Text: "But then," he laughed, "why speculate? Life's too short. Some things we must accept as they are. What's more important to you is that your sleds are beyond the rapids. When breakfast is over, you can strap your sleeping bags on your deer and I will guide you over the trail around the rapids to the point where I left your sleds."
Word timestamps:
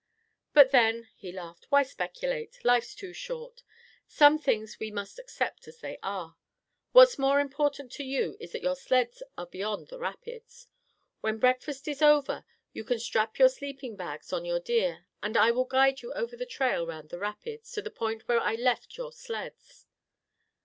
"But 0.55 0.71
then," 0.71 1.09
he 1.15 1.31
laughed, 1.31 1.67
"why 1.69 1.83
speculate? 1.83 2.57
Life's 2.65 2.95
too 2.95 3.13
short. 3.13 3.61
Some 4.07 4.39
things 4.39 4.79
we 4.79 4.89
must 4.89 5.19
accept 5.19 5.67
as 5.67 5.77
they 5.81 5.99
are. 6.01 6.37
What's 6.91 7.19
more 7.19 7.39
important 7.39 7.91
to 7.91 8.03
you 8.03 8.35
is 8.39 8.51
that 8.53 8.63
your 8.63 8.75
sleds 8.75 9.21
are 9.37 9.45
beyond 9.45 9.89
the 9.89 9.99
rapids. 9.99 10.65
When 11.19 11.37
breakfast 11.37 11.87
is 11.87 12.01
over, 12.01 12.45
you 12.73 12.83
can 12.83 12.97
strap 12.97 13.37
your 13.37 13.49
sleeping 13.49 13.95
bags 13.95 14.33
on 14.33 14.43
your 14.43 14.59
deer 14.59 15.05
and 15.21 15.37
I 15.37 15.51
will 15.51 15.65
guide 15.65 16.01
you 16.01 16.11
over 16.13 16.35
the 16.35 16.47
trail 16.47 16.83
around 16.83 17.09
the 17.11 17.19
rapids 17.19 17.71
to 17.73 17.83
the 17.83 17.91
point 17.91 18.27
where 18.27 18.39
I 18.39 18.55
left 18.55 18.97
your 18.97 19.11
sleds." 19.11 19.85